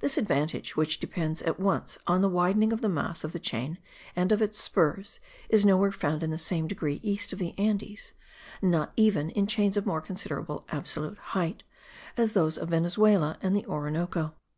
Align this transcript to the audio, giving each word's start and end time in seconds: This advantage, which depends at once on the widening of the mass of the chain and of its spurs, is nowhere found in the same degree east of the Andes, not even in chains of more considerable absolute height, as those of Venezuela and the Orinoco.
This 0.00 0.18
advantage, 0.18 0.76
which 0.76 1.00
depends 1.00 1.40
at 1.40 1.58
once 1.58 1.96
on 2.06 2.20
the 2.20 2.28
widening 2.28 2.74
of 2.74 2.82
the 2.82 2.90
mass 2.90 3.24
of 3.24 3.32
the 3.32 3.38
chain 3.38 3.78
and 4.14 4.30
of 4.30 4.42
its 4.42 4.60
spurs, 4.60 5.18
is 5.48 5.64
nowhere 5.64 5.92
found 5.92 6.22
in 6.22 6.28
the 6.28 6.36
same 6.36 6.68
degree 6.68 7.00
east 7.02 7.32
of 7.32 7.38
the 7.38 7.58
Andes, 7.58 8.12
not 8.60 8.92
even 8.96 9.30
in 9.30 9.46
chains 9.46 9.78
of 9.78 9.86
more 9.86 10.02
considerable 10.02 10.66
absolute 10.68 11.16
height, 11.32 11.64
as 12.18 12.34
those 12.34 12.58
of 12.58 12.68
Venezuela 12.68 13.38
and 13.40 13.56
the 13.56 13.64
Orinoco. 13.64 14.34